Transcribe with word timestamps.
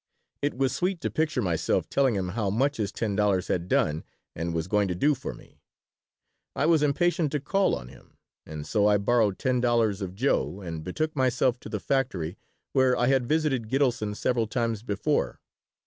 It 0.41 0.57
was 0.57 0.71
sweet 0.75 0.99
to 1.01 1.11
picture 1.11 1.43
myself 1.43 1.87
telling 1.87 2.15
him 2.15 2.29
how 2.29 2.49
much 2.49 2.77
his 2.77 2.91
ten 2.91 3.15
dollars 3.15 3.49
had 3.49 3.67
done 3.67 4.03
and 4.35 4.51
was 4.51 4.67
going 4.67 4.87
to 4.87 4.95
do 4.95 5.13
for 5.13 5.31
me. 5.35 5.61
I 6.55 6.65
was 6.65 6.81
impatient 6.81 7.31
to 7.33 7.39
call 7.39 7.75
on 7.75 7.89
him, 7.89 8.17
and 8.43 8.65
so 8.65 8.87
I 8.87 8.97
borrowed 8.97 9.37
ten 9.37 9.61
dollars 9.61 10.01
of 10.01 10.15
Joe 10.15 10.59
and 10.59 10.83
betook 10.83 11.15
myself 11.15 11.59
to 11.59 11.69
the 11.69 11.79
factory 11.79 12.35
where 12.73 12.97
I 12.97 13.09
had 13.09 13.27
visited 13.27 13.69
Gitelson 13.69 14.15
several 14.15 14.47
times 14.47 14.81
before. 14.81 15.39